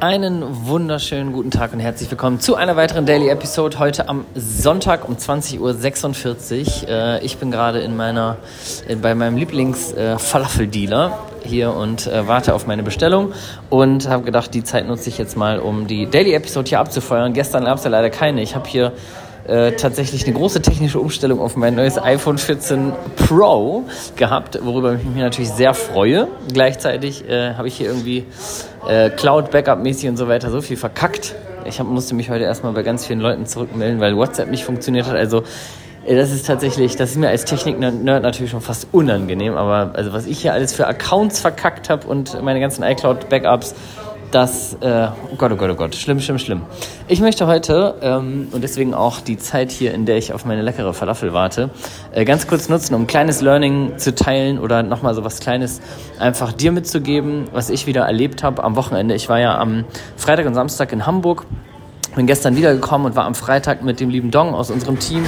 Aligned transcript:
Einen 0.00 0.66
wunderschönen 0.66 1.32
guten 1.32 1.50
Tag 1.50 1.72
und 1.72 1.80
herzlich 1.80 2.10
willkommen 2.10 2.38
zu 2.38 2.54
einer 2.54 2.76
weiteren 2.76 3.04
Daily 3.06 3.28
Episode 3.28 3.78
heute 3.78 4.08
am 4.08 4.24
Sonntag 4.34 5.08
um 5.08 5.16
20.46 5.16 5.58
Uhr. 6.82 6.88
Äh, 6.88 7.24
ich 7.24 7.38
bin 7.38 7.50
gerade 7.50 7.80
in 7.80 7.96
meiner, 7.96 8.36
bei 9.02 9.14
meinem 9.14 9.36
Lieblings-Falafel-Dealer 9.36 11.18
äh, 11.44 11.48
hier 11.48 11.74
und 11.74 12.06
äh, 12.06 12.28
warte 12.28 12.54
auf 12.54 12.66
meine 12.66 12.82
Bestellung 12.82 13.32
und 13.70 14.08
habe 14.08 14.22
gedacht, 14.22 14.54
die 14.54 14.62
Zeit 14.62 14.86
nutze 14.86 15.08
ich 15.08 15.18
jetzt 15.18 15.36
mal, 15.36 15.58
um 15.58 15.86
die 15.86 16.06
Daily 16.06 16.32
Episode 16.32 16.68
hier 16.68 16.80
abzufeuern. 16.80 17.32
Gestern 17.32 17.64
gab 17.64 17.78
es 17.78 17.84
ja 17.84 17.90
leider 17.90 18.10
keine. 18.10 18.42
Ich 18.42 18.54
habe 18.54 18.68
hier 18.68 18.92
äh, 19.48 19.72
tatsächlich 19.72 20.24
eine 20.26 20.34
große 20.34 20.60
technische 20.60 21.00
Umstellung 21.00 21.40
auf 21.40 21.56
mein 21.56 21.74
neues 21.74 21.98
iPhone 21.98 22.38
14 22.38 22.92
Pro 23.16 23.84
gehabt, 24.16 24.58
worüber 24.62 24.94
ich 24.94 25.04
mich 25.04 25.16
natürlich 25.16 25.50
sehr 25.50 25.74
freue. 25.74 26.28
Gleichzeitig 26.52 27.28
äh, 27.28 27.54
habe 27.54 27.68
ich 27.68 27.76
hier 27.76 27.86
irgendwie 27.86 28.26
äh, 28.86 29.10
Cloud-Backup-mäßig 29.10 30.10
und 30.10 30.16
so 30.18 30.28
weiter 30.28 30.50
so 30.50 30.60
viel 30.60 30.76
verkackt. 30.76 31.34
Ich 31.64 31.80
hab, 31.80 31.86
musste 31.86 32.14
mich 32.14 32.30
heute 32.30 32.44
erstmal 32.44 32.72
bei 32.72 32.82
ganz 32.82 33.06
vielen 33.06 33.20
Leuten 33.20 33.46
zurückmelden, 33.46 34.00
weil 34.00 34.16
WhatsApp 34.16 34.50
nicht 34.50 34.64
funktioniert 34.64 35.06
hat. 35.06 35.16
Also 35.16 35.44
äh, 36.06 36.14
das 36.14 36.30
ist 36.30 36.46
tatsächlich, 36.46 36.96
das 36.96 37.12
ist 37.12 37.16
mir 37.16 37.28
als 37.28 37.46
Technik-Nerd 37.46 38.22
natürlich 38.22 38.50
schon 38.50 38.60
fast 38.60 38.88
unangenehm, 38.92 39.54
aber 39.56 39.92
also 39.94 40.12
was 40.12 40.26
ich 40.26 40.40
hier 40.40 40.52
alles 40.52 40.74
für 40.74 40.86
Accounts 40.86 41.40
verkackt 41.40 41.88
habe 41.88 42.06
und 42.06 42.42
meine 42.42 42.60
ganzen 42.60 42.82
iCloud-Backups, 42.82 43.74
das, 44.30 44.76
äh, 44.80 45.08
oh 45.32 45.36
Gott, 45.36 45.52
oh 45.52 45.56
Gott, 45.56 45.70
oh 45.70 45.74
Gott, 45.74 45.94
schlimm, 45.94 46.20
schlimm, 46.20 46.38
schlimm. 46.38 46.62
Ich 47.06 47.20
möchte 47.20 47.46
heute, 47.46 47.94
ähm, 48.02 48.48
und 48.52 48.62
deswegen 48.62 48.94
auch 48.94 49.20
die 49.20 49.38
Zeit 49.38 49.70
hier, 49.70 49.94
in 49.94 50.06
der 50.06 50.16
ich 50.16 50.32
auf 50.32 50.44
meine 50.44 50.62
leckere 50.62 50.92
Falafel 50.92 51.32
warte, 51.32 51.70
äh, 52.12 52.24
ganz 52.24 52.46
kurz 52.46 52.68
nutzen, 52.68 52.94
um 52.94 53.02
ein 53.02 53.06
kleines 53.06 53.40
Learning 53.40 53.96
zu 53.96 54.14
teilen 54.14 54.58
oder 54.58 54.82
nochmal 54.82 55.14
so 55.14 55.24
was 55.24 55.40
Kleines 55.40 55.80
einfach 56.18 56.52
dir 56.52 56.72
mitzugeben, 56.72 57.44
was 57.52 57.70
ich 57.70 57.86
wieder 57.86 58.02
erlebt 58.02 58.42
habe 58.42 58.62
am 58.64 58.76
Wochenende. 58.76 59.14
Ich 59.14 59.28
war 59.28 59.40
ja 59.40 59.58
am 59.58 59.84
Freitag 60.16 60.46
und 60.46 60.54
Samstag 60.54 60.92
in 60.92 61.06
Hamburg, 61.06 61.46
bin 62.14 62.26
gestern 62.26 62.56
wiedergekommen 62.56 63.06
und 63.06 63.16
war 63.16 63.24
am 63.24 63.34
Freitag 63.34 63.82
mit 63.82 64.00
dem 64.00 64.10
lieben 64.10 64.30
Dong 64.30 64.54
aus 64.54 64.70
unserem 64.70 64.98
Team 64.98 65.24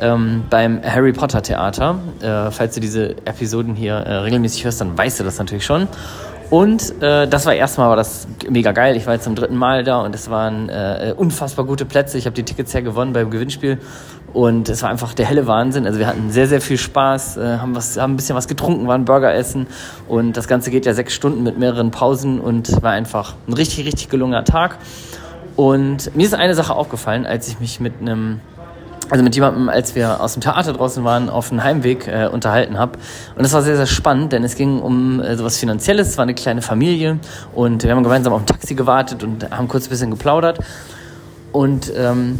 ähm, 0.00 0.44
beim 0.50 0.80
Harry 0.82 1.12
Potter 1.12 1.42
Theater. 1.42 1.98
Äh, 2.20 2.50
falls 2.50 2.74
du 2.74 2.80
diese 2.80 3.10
Episoden 3.26 3.74
hier 3.74 3.94
äh, 3.94 4.14
regelmäßig 4.16 4.64
hörst, 4.64 4.80
dann 4.80 4.96
weißt 4.96 5.20
du 5.20 5.24
das 5.24 5.38
natürlich 5.38 5.64
schon. 5.64 5.86
Und 6.50 7.00
äh, 7.00 7.28
das 7.28 7.46
war 7.46 7.54
erstmal 7.54 7.88
war 7.88 7.96
das 7.96 8.26
mega 8.48 8.72
geil. 8.72 8.96
Ich 8.96 9.06
war 9.06 9.14
jetzt 9.14 9.22
zum 9.22 9.36
dritten 9.36 9.54
Mal 9.54 9.84
da 9.84 10.00
und 10.00 10.12
es 10.16 10.30
waren 10.30 10.68
äh, 10.68 11.14
unfassbar 11.16 11.64
gute 11.64 11.84
Plätze. 11.84 12.18
Ich 12.18 12.26
habe 12.26 12.34
die 12.34 12.42
Tickets 12.42 12.72
ja 12.72 12.80
gewonnen 12.80 13.12
beim 13.12 13.30
Gewinnspiel 13.30 13.78
und 14.32 14.68
es 14.68 14.82
war 14.82 14.90
einfach 14.90 15.14
der 15.14 15.26
helle 15.26 15.46
Wahnsinn. 15.46 15.86
Also 15.86 16.00
wir 16.00 16.08
hatten 16.08 16.32
sehr 16.32 16.48
sehr 16.48 16.60
viel 16.60 16.76
Spaß, 16.76 17.36
äh, 17.36 17.58
haben 17.58 17.76
was 17.76 17.96
haben 17.96 18.14
ein 18.14 18.16
bisschen 18.16 18.34
was 18.34 18.48
getrunken, 18.48 18.88
waren 18.88 19.04
Burger 19.04 19.32
essen 19.32 19.68
und 20.08 20.36
das 20.36 20.48
Ganze 20.48 20.72
geht 20.72 20.86
ja 20.86 20.92
sechs 20.92 21.14
Stunden 21.14 21.44
mit 21.44 21.56
mehreren 21.56 21.92
Pausen 21.92 22.40
und 22.40 22.82
war 22.82 22.90
einfach 22.90 23.34
ein 23.46 23.52
richtig 23.52 23.86
richtig 23.86 24.08
gelungener 24.08 24.44
Tag. 24.44 24.78
Und 25.54 26.16
mir 26.16 26.26
ist 26.26 26.34
eine 26.34 26.54
Sache 26.56 26.74
aufgefallen, 26.74 27.26
als 27.26 27.46
ich 27.46 27.60
mich 27.60 27.78
mit 27.78 28.00
einem 28.00 28.40
also 29.10 29.24
mit 29.24 29.34
jemandem, 29.34 29.68
als 29.68 29.94
wir 29.94 30.20
aus 30.20 30.34
dem 30.34 30.40
Theater 30.40 30.72
draußen 30.72 31.04
waren, 31.04 31.28
auf 31.28 31.48
dem 31.48 31.62
Heimweg 31.62 32.06
äh, 32.06 32.28
unterhalten 32.28 32.78
habe. 32.78 32.98
Und 33.36 33.42
das 33.42 33.52
war 33.52 33.62
sehr, 33.62 33.76
sehr 33.76 33.86
spannend, 33.86 34.32
denn 34.32 34.44
es 34.44 34.54
ging 34.54 34.80
um 34.80 35.20
äh, 35.20 35.36
sowas 35.36 35.58
Finanzielles. 35.58 36.08
Es 36.08 36.18
war 36.18 36.22
eine 36.22 36.34
kleine 36.34 36.62
Familie 36.62 37.18
und 37.54 37.82
wir 37.82 37.90
haben 37.90 38.02
gemeinsam 38.02 38.32
auf 38.32 38.40
ein 38.40 38.46
Taxi 38.46 38.74
gewartet 38.74 39.22
und 39.24 39.50
haben 39.50 39.68
kurz 39.68 39.86
ein 39.86 39.90
bisschen 39.90 40.10
geplaudert. 40.10 40.60
Und 41.52 41.92
ähm, 41.96 42.38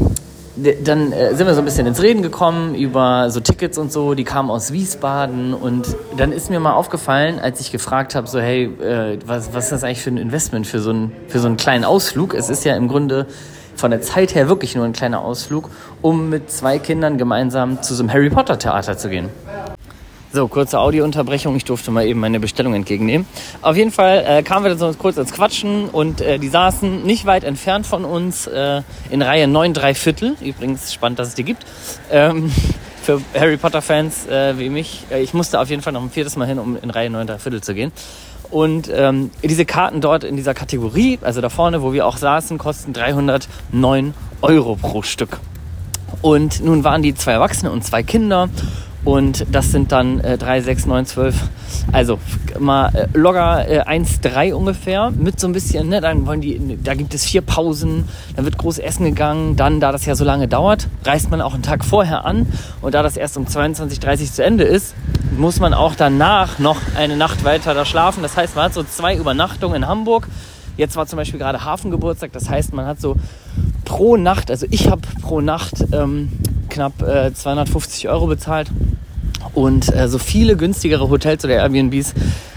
dann 0.85 1.13
äh, 1.13 1.35
sind 1.35 1.47
wir 1.47 1.55
so 1.55 1.61
ein 1.61 1.65
bisschen 1.65 1.87
ins 1.87 2.03
Reden 2.03 2.23
gekommen 2.23 2.75
über 2.75 3.31
so 3.31 3.41
Tickets 3.41 3.79
und 3.79 3.93
so, 3.93 4.15
die 4.15 4.25
kamen 4.25 4.51
aus 4.51 4.73
Wiesbaden 4.73 5.55
und 5.55 5.97
dann 6.17 6.33
ist 6.33 6.51
mir 6.51 6.61
mal 6.61 6.73
aufgefallen, 6.73 7.39
als 7.39 7.61
ich 7.61 7.73
gefragt 7.73 8.15
habe, 8.15 8.27
so 8.27 8.41
hey, 8.41 8.65
äh, 8.65 9.19
was, 9.27 9.55
was 9.55 9.65
ist 9.65 9.73
das 9.73 9.85
eigentlich 9.85 10.03
für 10.03 10.11
ein 10.11 10.19
Investment 10.19 10.67
für 10.67 10.81
so, 10.81 10.93
ein, 10.93 11.13
für 11.29 11.39
so 11.39 11.47
einen 11.47 11.57
kleinen 11.57 11.85
Ausflug? 11.85 12.35
Es 12.35 12.51
ist 12.51 12.65
ja 12.65 12.77
im 12.77 12.89
Grunde 12.89 13.27
von 13.81 13.91
der 13.91 14.03
Zeit 14.03 14.35
her 14.35 14.49
wirklich 14.49 14.77
nur 14.77 14.85
ein 14.85 14.93
kleiner 14.93 15.23
Ausflug, 15.23 15.71
um 16.03 16.29
mit 16.29 16.51
zwei 16.51 16.79
Kindern 16.79 17.19
gemeinsam 17.19 17.83
zu 17.83 17.95
so 17.95 18.03
einem 18.03 18.13
Harry 18.13 18.31
Potter 18.31 18.59
Theater 18.59 18.97
zu 18.97 19.09
gehen. 19.09 19.31
So, 20.33 20.47
kurze 20.47 20.79
Audiounterbrechung. 20.79 21.57
Ich 21.57 21.65
durfte 21.65 21.91
mal 21.91 22.07
eben 22.07 22.21
meine 22.21 22.39
Bestellung 22.39 22.75
entgegennehmen. 22.75 23.27
Auf 23.63 23.77
jeden 23.77 23.91
Fall 23.91 24.25
äh, 24.25 24.43
kamen 24.45 24.65
wir 24.65 24.73
dann 24.73 24.97
kurz 24.97 25.17
ins 25.17 25.33
Quatschen 25.33 25.89
und 25.89 26.21
äh, 26.21 26.39
die 26.39 26.49
saßen 26.49 27.03
nicht 27.03 27.27
weit 27.27 27.43
entfernt 27.43 27.85
von 27.85 28.05
uns 28.05 28.47
äh, 28.47 28.83
in 29.11 29.23
Reihe 29.23 29.49
9 29.49 29.75
3 29.75 29.95
Viertel. 29.95 30.37
Übrigens 30.41 30.93
spannend, 30.95 31.19
dass 31.19 31.29
es 31.29 31.35
die 31.35 31.43
gibt. 31.43 31.67
Ähm, 32.13 32.53
für 33.03 33.21
Harry 33.35 33.57
Potter 33.57 33.83
Fans 33.83 34.29
äh, 34.29 34.57
wie 34.57 34.69
mich. 34.69 35.05
Äh, 35.11 35.21
ich 35.23 35.35
musste 35.35 35.59
auf 35.59 35.69
jeden 35.69 35.83
Fall 35.83 35.93
noch 35.93 36.03
ein 36.03 36.11
viertes 36.11 36.37
Mal 36.37 36.47
hin, 36.47 36.61
um 36.61 36.77
in 36.81 36.91
Reihe 36.91 37.11
9 37.11 37.27
3 37.27 37.39
Viertel 37.39 37.61
zu 37.61 37.75
gehen. 37.75 37.91
Und 38.51 38.91
ähm, 38.93 39.31
diese 39.43 39.65
Karten 39.65 40.01
dort 40.01 40.25
in 40.25 40.37
dieser 40.37 40.55
Kategorie, 40.55 41.19
also 41.23 41.41
da 41.41 41.49
vorne, 41.49 41.83
wo 41.83 41.93
wir 41.93 42.07
auch 42.07 42.17
saßen, 42.17 42.59
kosten 42.59 42.93
309 42.93 44.15
Euro 44.43 44.77
pro 44.77 45.03
Stück. 45.03 45.39
Und 46.23 46.63
nun 46.65 46.83
waren 46.83 47.03
die 47.03 47.15
zwei 47.15 47.33
Erwachsene 47.33 47.71
und 47.71 47.85
zwei 47.85 48.03
Kinder 48.03 48.49
und 49.05 49.47
das 49.51 49.71
sind 49.71 49.93
dann 49.93 50.21
äh, 50.21 50.37
3, 50.37 50.61
6, 50.61 50.87
9, 50.87 51.07
12, 51.07 51.35
also 51.91 52.19
mal 52.59 52.91
äh, 52.95 53.07
locker 53.15 53.67
äh, 53.67 53.81
1, 53.81 54.21
3 54.21 54.55
ungefähr. 54.55 55.11
Mit 55.11 55.41
so 55.41 55.47
ein 55.47 55.53
bisschen, 55.53 55.89
ne, 55.89 56.03
dann 56.03 56.27
wollen 56.27 56.43
die, 56.43 56.79
da 56.83 56.95
gibt 56.95 57.15
es 57.15 57.25
vier 57.25 57.41
Pausen, 57.41 58.09
dann 58.37 58.45
wird 58.45 58.59
groß 58.59 58.79
essen 58.79 59.07
gegangen. 59.07 59.57
Dann, 59.57 59.81
da 59.81 59.91
das 59.91 60.05
ja 60.05 60.15
so 60.15 60.25
lange 60.25 60.49
dauert, 60.49 60.87
reist 61.05 61.31
man 61.31 61.41
auch 61.41 61.55
einen 61.55 61.63
Tag 61.63 61.85
vorher 61.85 62.27
an. 62.27 62.47
Und 62.83 62.95
da 62.95 63.03
das 63.03 63.17
erst 63.17 63.39
um 63.39 63.47
22, 63.47 64.01
30 64.01 64.33
zu 64.33 64.45
Ende 64.45 64.65
ist, 64.65 64.95
muss 65.37 65.61
man 65.61 65.75
auch 65.75 65.95
danach 65.95 66.59
noch 66.59 66.79
eine 66.97 67.17
Nacht 67.17 67.45
weiter 67.45 67.75
da 67.75 67.85
schlafen. 67.85 68.23
Das 68.23 68.37
heißt, 68.37 68.57
man 68.57 68.67
hat 68.67 68.75
so 68.75 68.83
zwei 68.83 69.17
Übernachtungen 69.17 69.83
in 69.83 69.89
Hamburg. 69.89 70.29
Jetzt 70.77 70.97
war 70.97 71.07
zum 71.07 71.17
Beispiel 71.17 71.39
gerade 71.39 71.65
Hafengeburtstag, 71.65 72.33
das 72.33 72.49
heißt, 72.49 72.73
man 72.73 72.87
hat 72.87 73.01
so 73.01 73.17
pro 73.85 74.17
Nacht, 74.17 74.51
also 74.51 74.67
ich 74.71 74.89
habe 74.89 75.03
pro 75.21 75.41
Nacht 75.41 75.85
ähm, 75.93 76.31
knapp 76.71 77.03
äh, 77.03 77.35
250 77.35 78.09
Euro 78.09 78.27
bezahlt. 78.27 78.71
Und 79.55 79.95
äh, 79.95 80.09
so 80.09 80.19
viele 80.19 80.57
günstigere 80.57 81.11
Hotels 81.11 81.45
oder 81.45 81.55
Airbnbs 81.55 82.15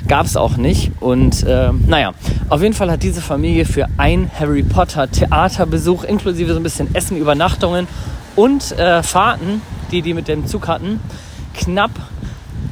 gab 0.08 0.26
es 0.26 0.38
auch 0.38 0.58
nicht. 0.58 0.92
Und 1.00 1.44
äh, 1.44 1.72
naja, 1.88 2.14
auf 2.50 2.62
jeden 2.62 2.74
Fall 2.74 2.92
hat 2.92 3.04
diese 3.04 3.22
Familie 3.22 3.66
für 3.66 3.88
ein 3.98 4.30
Harry 4.40 4.64
Potter 4.64 5.10
Theaterbesuch 5.10 6.04
inklusive 6.04 6.54
so 6.54 6.60
ein 6.60 6.64
bisschen 6.64 6.94
Essen, 6.94 7.18
Übernachtungen 7.18 7.88
und 8.36 8.78
äh, 8.78 9.02
Fahrten, 9.02 9.62
die 9.92 10.02
die 10.02 10.14
mit 10.14 10.28
dem 10.28 10.46
Zug 10.46 10.68
hatten, 10.68 11.00
knapp 11.56 11.92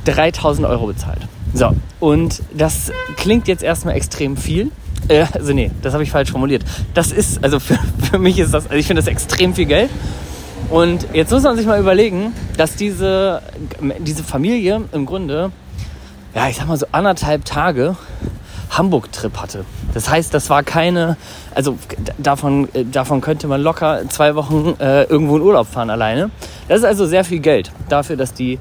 3000 0.06 0.68
Euro 0.68 0.88
bezahlt. 0.88 1.22
So, 1.54 1.76
und 2.00 2.42
das 2.54 2.92
klingt 3.18 3.48
jetzt 3.48 3.64
erstmal 3.64 3.96
extrem 3.96 4.38
viel. 4.38 4.72
Äh, 5.08 5.26
also 5.34 5.54
nee, 5.54 5.72
das 5.82 5.94
habe 5.94 6.04
ich 6.04 6.12
falsch 6.12 6.32
formuliert. 6.32 6.64
Das 6.94 7.12
ist, 7.12 7.44
also 7.44 7.60
für, 7.60 7.78
für 8.12 8.20
mich 8.20 8.40
ist 8.40 8.54
das, 8.54 8.66
also 8.66 8.78
ich 8.78 8.88
finde 8.88 9.02
das 9.02 9.08
extrem 9.08 9.54
viel 9.54 9.66
Geld. 9.66 9.90
Und 10.70 11.08
jetzt 11.14 11.32
muss 11.32 11.44
man 11.44 11.58
sich 11.58 11.66
mal 11.66 11.80
überlegen, 11.80 12.34
dass 12.56 12.76
diese, 12.76 13.42
diese 14.00 14.24
Familie 14.24 14.82
im 14.94 15.06
Grunde, 15.06 15.52
ja, 16.34 16.48
ich 16.48 16.56
sag 16.56 16.68
mal 16.68 16.78
so 16.78 16.86
anderthalb 16.92 17.44
Tage 17.44 17.98
Hamburg-Trip 18.70 19.38
hatte. 19.38 19.66
Das 19.94 20.10
heißt, 20.10 20.34
das 20.34 20.50
war 20.50 20.64
keine, 20.64 21.18
also 21.54 21.78
davon, 22.18 22.70
davon 22.92 23.20
könnte 23.20 23.48
man 23.48 23.62
locker 23.62 24.08
zwei 24.08 24.36
Wochen 24.36 24.76
äh, 24.80 25.04
irgendwo 25.04 25.36
in 25.36 25.42
Urlaub 25.42 25.68
fahren 25.68 25.90
alleine. 25.90 26.32
Das 26.70 26.80
ist 26.80 26.86
also 26.86 27.06
sehr 27.06 27.26
viel 27.26 27.40
Geld 27.40 27.72
dafür, 27.90 28.16
dass 28.16 28.34
die 28.34 28.60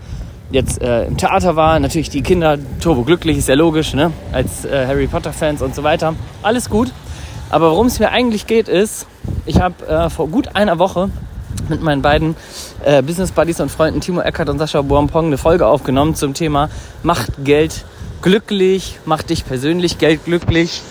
jetzt 0.50 0.82
äh, 0.82 1.04
im 1.06 1.16
Theater 1.16 1.56
waren. 1.56 1.82
Natürlich 1.82 2.10
die 2.10 2.22
Kinder 2.22 2.58
turbo 2.80 3.02
glücklich, 3.02 3.38
ist 3.38 3.48
ja 3.48 3.54
logisch, 3.54 3.94
ne? 3.94 4.12
als 4.32 4.64
äh, 4.64 4.86
Harry 4.86 5.06
Potter-Fans 5.06 5.62
und 5.62 5.74
so 5.74 5.82
weiter. 5.82 6.14
Alles 6.42 6.68
gut. 6.68 6.92
Aber 7.50 7.72
worum 7.72 7.88
es 7.88 7.98
mir 7.98 8.10
eigentlich 8.10 8.46
geht, 8.46 8.68
ist, 8.68 9.06
ich 9.46 9.60
habe 9.60 9.86
äh, 9.86 10.10
vor 10.10 10.28
gut 10.28 10.54
einer 10.54 10.78
Woche 10.78 11.10
mit 11.68 11.82
meinen 11.82 12.02
beiden 12.02 12.36
äh, 12.84 13.02
Business 13.02 13.32
Buddies 13.32 13.60
und 13.60 13.70
Freunden 13.70 14.00
Timo 14.00 14.20
Eckert 14.20 14.48
und 14.48 14.58
Sascha 14.58 14.82
Boampong 14.82 15.26
eine 15.26 15.38
Folge 15.38 15.66
aufgenommen 15.66 16.14
zum 16.14 16.34
Thema 16.34 16.70
Macht 17.02 17.44
Geld 17.44 17.84
glücklich, 18.22 18.98
macht 19.04 19.30
dich 19.30 19.44
persönlich 19.44 19.98
Geld 19.98 20.24
glücklich. 20.24 20.82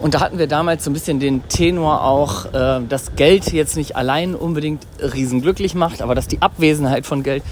Und 0.00 0.14
da 0.14 0.20
hatten 0.20 0.38
wir 0.38 0.46
damals 0.46 0.84
so 0.84 0.90
ein 0.90 0.92
bisschen 0.92 1.18
den 1.20 1.46
Tenor 1.48 2.04
auch, 2.04 2.46
äh, 2.52 2.80
dass 2.88 3.16
Geld 3.16 3.52
jetzt 3.52 3.76
nicht 3.76 3.96
allein 3.96 4.34
unbedingt 4.34 4.82
riesenglücklich 5.00 5.74
macht, 5.74 6.02
aber 6.02 6.14
dass 6.14 6.28
die 6.28 6.42
Abwesenheit 6.42 7.06
von 7.06 7.22
Geld 7.22 7.42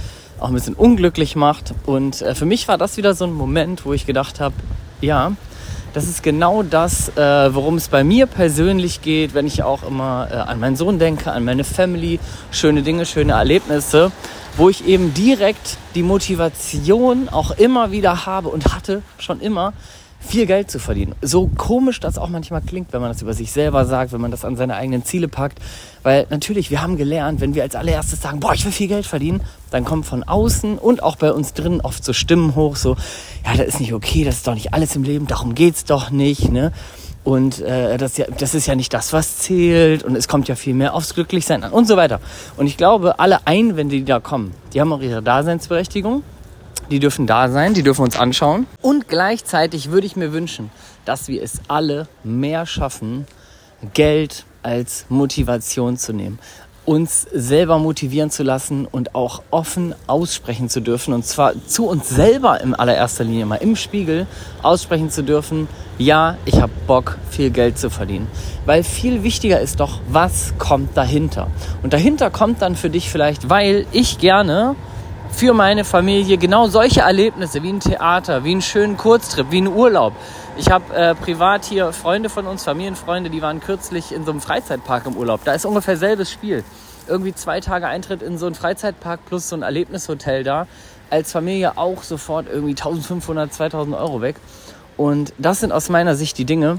auch 0.43 0.49
ein 0.49 0.55
bisschen 0.55 0.75
unglücklich 0.75 1.37
macht. 1.37 1.75
Und 1.87 2.23
äh, 2.23 2.35
für 2.35 2.47
mich 2.47 2.69
war 2.69 2.79
das 2.79 2.97
wieder 2.97 3.15
so 3.15 3.25
ein 3.25 3.33
Moment, 3.33 3.85
wo 3.85 3.93
ich 3.93 4.07
gedacht 4.07 4.41
habe, 4.41 4.55
ja, 5.01 5.33
das 5.93 6.05
ist 6.09 6.23
genau 6.23 6.63
das, 6.63 7.11
äh, 7.17 7.55
worum 7.55 7.77
es 7.77 7.89
bei 7.89 8.03
mir 8.03 8.27
persönlich 8.27 9.03
geht, 9.03 9.35
wenn 9.35 9.47
ich 9.47 9.63
auch 9.63 9.83
immer 9.83 10.29
äh, 10.31 10.35
an 10.37 10.59
meinen 10.59 10.77
Sohn 10.77 10.99
denke, 10.99 11.31
an 11.33 11.45
meine 11.45 11.65
Family, 11.65 12.19
schöne 12.51 12.83
Dinge, 12.83 13.05
schöne 13.05 13.33
Erlebnisse, 13.33 14.11
wo 14.57 14.71
ich 14.71 14.87
eben 14.87 15.13
direkt 15.13 15.77
die 15.95 16.03
Motivation 16.03 17.29
auch 17.29 17.51
immer 17.53 17.91
wieder 17.91 18.25
habe 18.25 18.49
und 18.49 18.75
hatte 18.75 19.03
schon 19.19 19.41
immer, 19.41 19.75
viel 20.23 20.47
Geld 20.47 20.71
zu 20.71 20.79
verdienen. 20.79 21.15
So 21.21 21.49
komisch 21.57 22.01
das 22.01 22.19
auch 22.19 22.29
manchmal 22.29 22.63
klingt, 22.63 22.93
wenn 22.93 23.01
man 23.01 23.11
das 23.11 23.23
über 23.23 23.35
sich 23.35 23.53
selber 23.53 23.85
sagt, 23.85 24.13
wenn 24.13 24.21
man 24.21 24.31
das 24.31 24.45
an 24.45 24.57
seine 24.57 24.77
eigenen 24.77 25.05
Ziele 25.05 25.29
packt. 25.29 25.59
Weil 26.03 26.27
natürlich, 26.31 26.71
wir 26.71 26.83
haben 26.83 26.97
gelernt, 26.97 27.41
wenn 27.41 27.55
wir 27.55 27.63
als 27.63 27.75
allererstes 27.75 28.23
sagen, 28.23 28.41
boah, 28.41 28.55
ich 28.55 28.65
will 28.65 28.73
viel 28.73 28.89
Geld 28.89 29.07
verdienen, 29.07 29.41
dann 29.71 29.85
kommen 29.85 30.05
von 30.05 30.23
außen 30.23 30.79
und 30.79 31.03
auch 31.03 31.17
bei 31.17 31.33
uns 31.33 31.53
drin 31.53 31.81
oft 31.81 32.05
so 32.05 32.13
Stimmen 32.13 32.55
hoch, 32.55 32.77
so, 32.77 32.97
ja, 33.45 33.57
das 33.57 33.67
ist 33.67 33.81
nicht 33.81 33.93
okay, 33.93 34.25
das 34.25 34.37
ist 34.37 34.47
doch 34.47 34.55
nicht 34.55 34.75
alles 34.75 34.97
im 34.97 35.03
Leben, 35.03 35.27
darum 35.27 35.55
geht's 35.55 35.85
doch 35.85 36.11
nicht, 36.11 36.51
ne? 36.51 36.73
und 37.25 37.61
äh, 37.61 37.97
das, 37.99 38.17
ja, 38.17 38.27
das 38.39 38.55
ist 38.55 38.67
ja 38.67 38.75
nicht 38.75 38.93
das, 38.93 39.13
was 39.13 39.39
zählt 39.39 40.03
und 40.03 40.17
es 40.17 40.29
kommt 40.29 40.49
ja 40.49 40.57
viel 40.57 40.75
mehr 40.75 40.95
aufs 40.95 41.15
Glücklichsein 41.15 41.63
an 41.63 41.73
und 41.73 41.87
so 41.87 41.97
weiter. 41.97 42.21
Und 42.57 42.67
ich 42.67 42.77
glaube, 42.77 43.19
alle 43.21 43.47
Einwände, 43.47 43.97
die 43.97 44.05
da 44.05 44.21
kommen, 44.21 44.53
die 44.73 44.81
haben 44.81 44.93
auch 44.93 45.01
ihre 45.01 45.23
Daseinsberechtigung. 45.23 46.23
Die 46.91 46.99
dürfen 46.99 47.27
da 47.27 47.49
sein, 47.49 47.75
die 47.75 47.83
dürfen 47.83 48.03
uns 48.03 48.17
anschauen. 48.17 48.67
Und 48.81 49.09
gleichzeitig 49.09 49.91
würde 49.91 50.07
ich 50.07 50.17
mir 50.17 50.33
wünschen, 50.33 50.71
dass 51.05 51.29
wir 51.29 51.43
es 51.43 51.61
alle 51.69 52.09
mehr 52.25 52.67
schaffen, 52.67 53.27
Geld 53.95 54.45
als 54.63 55.07
Motivation 55.09 55.97
zu 55.97 56.13
nehmen 56.13 56.39
uns 56.85 57.27
selber 57.33 57.79
motivieren 57.79 58.31
zu 58.31 58.43
lassen 58.43 58.87
und 58.87 59.15
auch 59.15 59.43
offen 59.51 59.95
aussprechen 60.07 60.69
zu 60.69 60.81
dürfen. 60.81 61.15
Und 61.15 61.25
zwar 61.25 61.53
zu 61.67 61.87
uns 61.87 62.09
selber 62.09 62.61
in 62.61 62.75
allererster 62.75 63.25
Linie 63.25 63.47
mal 63.47 63.57
im 63.57 63.77
Spiegel 63.77 64.27
aussprechen 64.63 65.11
zu 65.11 65.23
dürfen, 65.23 65.69
ja, 65.99 66.37
ich 66.45 66.61
habe 66.61 66.73
Bock, 66.87 67.19
viel 67.31 67.51
Geld 67.51 67.79
zu 67.79 67.91
verdienen. 67.91 68.27
Weil 68.67 68.83
viel 68.83 69.23
wichtiger 69.23 69.61
ist 69.61 69.79
doch, 69.79 70.01
was 70.09 70.55
kommt 70.59 70.97
dahinter. 70.97 71.49
Und 71.83 71.93
dahinter 71.93 72.31
kommt 72.31 72.63
dann 72.63 72.75
für 72.75 72.91
dich 72.91 73.11
vielleicht, 73.11 73.49
weil 73.49 73.87
ich 73.93 74.19
gerne 74.19 74.75
für 75.33 75.55
meine 75.55 75.85
Familie 75.85 76.39
genau 76.39 76.69
solche 76.69 77.01
Erlebnisse 77.01 77.63
wie 77.63 77.73
ein 77.73 77.81
Theater, 77.81 78.45
wie 78.45 78.53
einen 78.53 78.63
schönen 78.63 78.97
Kurztrip, 78.97 79.51
wie 79.51 79.59
einen 79.59 79.69
Urlaub. 79.69 80.13
Ich 80.57 80.71
habe 80.71 80.95
äh, 80.95 81.15
privat 81.15 81.65
hier 81.65 81.93
Freunde 81.93 82.29
von 82.29 82.47
uns, 82.47 82.63
Familienfreunde, 82.65 83.31
die 83.31 83.43
waren 83.43 83.61
kürzlich 83.61 84.13
in 84.13 84.25
so 84.25 84.31
einem 84.31 84.41
Freizeitpark 84.41 85.07
im 85.07 85.17
Urlaub. 85.17 85.41
Da 85.45 85.55
ist 85.55 85.65
ungefähr 85.65 85.97
selbes 85.97 86.31
Spiel. 86.31 86.63
Irgendwie 87.09 87.35
zwei 87.35 87.61
Tage 87.61 87.89
Eintritt 87.89 88.23
in 88.23 88.39
so 88.39 88.47
einen 88.47 88.55
Freizeitpark 88.55 89.25
plus 89.27 89.49
so 89.49 89.57
ein 89.57 89.63
Erlebnishotel 89.63 90.45
da. 90.45 90.67
Als 91.11 91.33
Familie 91.33 91.77
auch 91.77 92.03
sofort 92.03 92.47
irgendwie 92.49 92.73
1500, 92.73 93.53
2000 93.53 93.97
Euro 93.97 94.21
weg. 94.21 94.37
Und 94.97 95.33
das 95.39 95.61
sind 95.61 95.73
aus 95.73 95.89
meiner 95.89 96.15
Sicht 96.15 96.39
die 96.39 96.45
Dinge, 96.45 96.79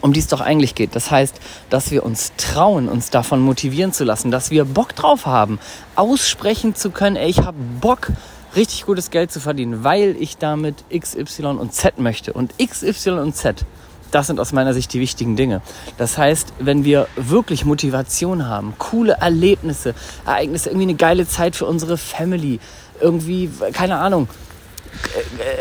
um 0.00 0.12
die 0.12 0.20
es 0.20 0.28
doch 0.28 0.40
eigentlich 0.40 0.74
geht. 0.74 0.96
Das 0.96 1.10
heißt, 1.10 1.38
dass 1.70 1.90
wir 1.90 2.04
uns 2.04 2.32
trauen, 2.36 2.88
uns 2.88 3.10
davon 3.10 3.40
motivieren 3.40 3.92
zu 3.92 4.04
lassen, 4.04 4.30
dass 4.30 4.50
wir 4.50 4.64
Bock 4.64 4.94
drauf 4.94 5.26
haben, 5.26 5.58
aussprechen 5.96 6.74
zu 6.74 6.90
können, 6.90 7.16
ey, 7.16 7.28
ich 7.28 7.40
habe 7.40 7.58
Bock, 7.80 8.08
richtig 8.56 8.86
gutes 8.86 9.10
Geld 9.10 9.32
zu 9.32 9.40
verdienen, 9.40 9.84
weil 9.84 10.16
ich 10.18 10.36
damit 10.38 10.84
X, 10.88 11.14
Y 11.14 11.58
und 11.58 11.72
Z 11.72 11.98
möchte. 11.98 12.32
Und 12.32 12.52
X, 12.58 12.82
Y 12.82 13.18
und 13.18 13.34
Z, 13.34 13.64
das 14.10 14.26
sind 14.26 14.40
aus 14.40 14.52
meiner 14.52 14.74
Sicht 14.74 14.92
die 14.92 15.00
wichtigen 15.00 15.36
Dinge. 15.36 15.62
Das 15.96 16.18
heißt, 16.18 16.52
wenn 16.58 16.84
wir 16.84 17.08
wirklich 17.16 17.64
Motivation 17.64 18.46
haben, 18.46 18.74
coole 18.78 19.14
Erlebnisse, 19.14 19.94
Ereignisse, 20.26 20.68
irgendwie 20.68 20.88
eine 20.88 20.94
geile 20.96 21.26
Zeit 21.26 21.56
für 21.56 21.66
unsere 21.66 21.96
Family, 21.96 22.60
irgendwie, 23.00 23.50
keine 23.72 23.98
Ahnung, 23.98 24.28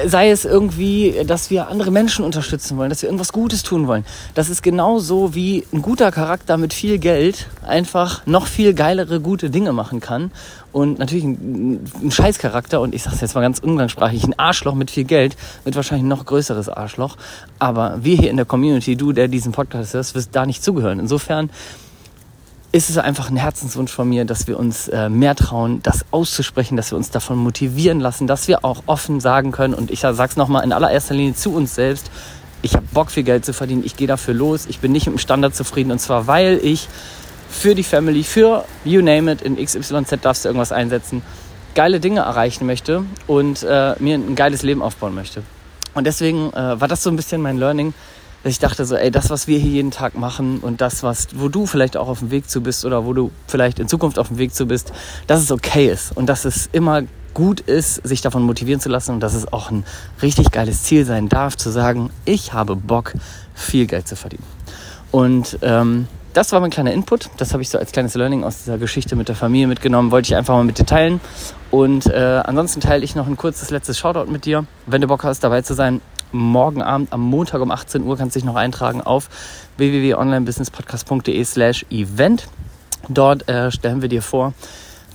sei 0.06 0.31
es 0.31 0.45
irgendwie, 0.45 1.24
dass 1.25 1.50
wir 1.50 1.68
andere 1.68 1.92
Menschen 1.92 2.24
unterstützen 2.25 2.78
wollen, 2.78 2.89
dass 2.89 3.01
wir 3.01 3.10
irgendwas 3.10 3.33
Gutes 3.33 3.63
tun 3.63 3.88
wollen. 3.88 4.06
Das 4.33 4.50
ist 4.50 4.62
genauso 4.62 5.33
wie 5.36 5.66
ein 5.74 5.81
guter 5.81 6.12
Charakter 6.12 6.57
mit 6.57 6.74
viel 6.74 6.98
Geld 6.98 7.48
einfach 7.66 8.25
noch 8.25 8.48
viel 8.48 8.74
geilere 8.74 9.19
gute 9.19 9.50
Dinge 9.50 9.74
machen 9.74 10.00
kann. 10.00 10.31
Und 10.72 11.00
natürlich 11.00 11.25
ein, 11.25 11.83
ein 12.01 12.12
Scheißcharakter, 12.12 12.80
und 12.80 12.95
ich 12.95 13.04
sage 13.04 13.16
es 13.16 13.22
jetzt 13.22 13.36
mal 13.36 13.42
ganz 13.42 13.60
umgangssprachlich, 13.60 14.24
ein 14.24 14.38
Arschloch 14.39 14.75
mit 14.75 14.89
viel 14.89 15.04
Geld 15.04 15.36
wird 15.63 15.75
wahrscheinlich 15.75 16.06
ein 16.06 16.10
noch 16.10 16.25
größeres 16.25 16.69
Arschloch. 16.69 17.18
Aber 17.60 18.00
wir 18.01 18.16
hier 18.16 18.30
in 18.30 18.38
der 18.38 18.45
Community, 18.45 18.95
du, 18.95 19.12
der 19.12 19.28
diesen 19.28 19.51
Podcast 19.51 19.94
hörst, 19.94 20.16
wirst 20.16 20.36
da 20.36 20.45
nicht 20.45 20.63
zugehören. 20.63 21.00
Insofern 21.00 21.50
ist 22.71 22.89
es 22.89 22.97
einfach 22.97 23.29
ein 23.29 23.35
Herzenswunsch 23.35 23.91
von 23.91 24.07
mir, 24.07 24.23
dass 24.23 24.47
wir 24.47 24.57
uns 24.57 24.88
äh, 24.88 25.09
mehr 25.09 25.35
trauen, 25.35 25.81
das 25.83 26.06
auszusprechen, 26.12 26.77
dass 26.77 26.91
wir 26.91 26.97
uns 26.97 27.09
davon 27.09 27.38
motivieren 27.38 28.00
lassen, 28.00 28.27
dass 28.27 28.47
wir 28.47 28.63
auch 28.63 28.83
offen 28.85 29.19
sagen 29.19 29.51
können. 29.51 29.73
Und 29.73 29.91
ich 29.91 30.00
sage 30.00 30.23
es 30.23 30.38
nochmal 30.38 30.63
in 30.63 30.71
allererster 30.71 31.13
Linie 31.13 31.35
zu 31.35 31.53
uns 31.53 31.75
selbst. 31.75 32.09
Ich 32.62 32.73
habe 32.73 32.85
Bock, 32.94 33.12
viel 33.12 33.23
Geld 33.23 33.44
zu 33.44 33.53
verdienen. 33.53 33.83
Ich 33.85 33.97
gehe 33.97 34.07
dafür 34.07 34.33
los. 34.33 34.68
Ich 34.68 34.79
bin 34.79 34.94
nicht 34.94 35.06
mit 35.07 35.15
dem 35.15 35.19
Standard 35.19 35.53
zufrieden. 35.53 35.91
Und 35.91 36.00
zwar, 36.00 36.27
weil 36.27 36.59
ich 36.63 36.88
für 37.50 37.75
die 37.75 37.83
Family, 37.83 38.23
für 38.23 38.63
you 38.85 39.01
name 39.01 39.31
it, 39.31 39.41
in 39.41 39.57
XYZ 39.57 40.21
darfst 40.21 40.45
du 40.45 40.50
irgendwas 40.50 40.71
einsetzen, 40.71 41.21
geile 41.75 42.00
Dinge 42.00 42.21
erreichen 42.21 42.65
möchte 42.65 43.03
und 43.27 43.63
äh, 43.63 43.95
mir 44.00 44.15
ein 44.15 44.35
geiles 44.35 44.62
Leben 44.62 44.81
aufbauen 44.81 45.13
möchte. 45.13 45.44
Und 45.94 46.07
deswegen 46.07 46.53
äh, 46.53 46.79
war 46.79 46.88
das 46.88 47.03
so 47.03 47.09
ein 47.09 47.18
bisschen 47.18 47.41
mein 47.41 47.57
Learning 47.57 47.94
dass 48.43 48.53
ich 48.53 48.59
dachte 48.59 48.85
so, 48.85 48.95
ey, 48.95 49.11
das, 49.11 49.29
was 49.29 49.47
wir 49.47 49.59
hier 49.59 49.71
jeden 49.71 49.91
Tag 49.91 50.15
machen 50.15 50.59
und 50.59 50.81
das, 50.81 51.03
was, 51.03 51.27
wo 51.35 51.47
du 51.47 51.65
vielleicht 51.65 51.97
auch 51.97 52.07
auf 52.07 52.19
dem 52.19 52.31
Weg 52.31 52.49
zu 52.49 52.61
bist 52.61 52.85
oder 52.85 53.05
wo 53.05 53.13
du 53.13 53.31
vielleicht 53.47 53.79
in 53.79 53.88
Zukunft 53.88 54.17
auf 54.17 54.29
dem 54.29 54.38
Weg 54.38 54.53
zu 54.55 54.65
bist, 54.65 54.91
dass 55.27 55.41
es 55.41 55.51
okay 55.51 55.89
ist 55.89 56.15
und 56.15 56.27
dass 56.27 56.45
es 56.45 56.69
immer 56.71 57.03
gut 57.33 57.61
ist, 57.61 57.95
sich 58.05 58.21
davon 58.21 58.43
motivieren 58.43 58.81
zu 58.81 58.89
lassen 58.89 59.13
und 59.13 59.21
dass 59.21 59.33
es 59.33 59.51
auch 59.51 59.71
ein 59.71 59.85
richtig 60.21 60.51
geiles 60.51 60.83
Ziel 60.83 61.05
sein 61.05 61.29
darf, 61.29 61.55
zu 61.55 61.69
sagen, 61.69 62.09
ich 62.25 62.53
habe 62.53 62.75
Bock, 62.75 63.13
viel 63.53 63.85
Geld 63.85 64.07
zu 64.07 64.15
verdienen. 64.15 64.44
Und 65.11 65.59
ähm, 65.61 66.07
das 66.33 66.51
war 66.51 66.61
mein 66.61 66.71
kleiner 66.71 66.94
Input. 66.94 67.29
Das 67.37 67.51
habe 67.53 67.61
ich 67.61 67.69
so 67.69 67.77
als 67.77 67.91
kleines 67.91 68.15
Learning 68.15 68.44
aus 68.44 68.59
dieser 68.59 68.77
Geschichte 68.77 69.15
mit 69.15 69.27
der 69.27 69.35
Familie 69.35 69.67
mitgenommen. 69.67 70.11
Wollte 70.11 70.27
ich 70.27 70.35
einfach 70.35 70.55
mal 70.55 70.63
mit 70.63 70.79
dir 70.79 70.85
teilen. 70.85 71.19
Und 71.69 72.07
äh, 72.07 72.41
ansonsten 72.45 72.79
teile 72.79 73.03
ich 73.03 73.15
noch 73.15 73.27
ein 73.27 73.35
kurzes 73.35 73.69
letztes 73.69 73.99
Shoutout 73.99 74.31
mit 74.31 74.45
dir. 74.45 74.65
Wenn 74.85 75.01
du 75.01 75.07
Bock 75.07 75.23
hast, 75.23 75.44
dabei 75.44 75.61
zu 75.61 75.73
sein, 75.73 75.99
morgen 76.31 76.81
Abend 76.81 77.13
am 77.13 77.22
Montag 77.22 77.62
um 77.62 77.72
18 77.72 78.04
Uhr 78.04 78.18
kannst 78.18 78.36
du 78.36 78.39
dich 78.39 78.45
noch 78.45 78.56
eintragen 78.56 79.01
auf 79.01 79.30
www.onlinebusinesspodcast.de 79.78 81.44
slash 81.44 81.86
event. 81.89 82.48
Dort 83.10 83.48
äh, 83.50 83.72
stellen 83.72 84.01
wir 84.01 84.10
dir 84.10 84.22
vor, 84.22 84.54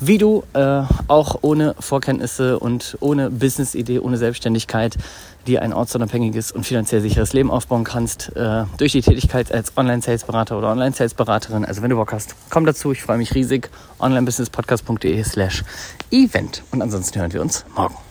wie 0.00 0.18
du 0.18 0.44
äh, 0.52 0.82
auch 1.08 1.38
ohne 1.42 1.74
Vorkenntnisse 1.78 2.58
und 2.58 2.96
ohne 3.00 3.30
Business-Idee, 3.30 4.00
ohne 4.00 4.18
Selbstständigkeit 4.18 4.96
dir 5.46 5.62
ein 5.62 5.72
ortsunabhängiges 5.72 6.52
und 6.52 6.66
finanziell 6.66 7.00
sicheres 7.00 7.32
Leben 7.32 7.50
aufbauen 7.50 7.84
kannst 7.84 8.34
äh, 8.36 8.64
durch 8.78 8.92
die 8.92 9.00
Tätigkeit 9.00 9.52
als 9.52 9.76
Online-Sales-Berater 9.76 10.58
oder 10.58 10.70
Online-Sales-Beraterin. 10.72 11.64
Also 11.64 11.82
wenn 11.82 11.90
du 11.90 11.96
Bock 11.96 12.12
hast, 12.12 12.34
komm 12.50 12.66
dazu. 12.66 12.92
Ich 12.92 13.02
freue 13.02 13.18
mich 13.18 13.34
riesig. 13.34 13.70
onlinebusinesspodcast.de 13.98 15.22
slash 15.22 15.64
event. 16.10 16.62
Und 16.72 16.82
ansonsten 16.82 17.20
hören 17.20 17.32
wir 17.32 17.40
uns 17.40 17.64
morgen. 17.74 18.05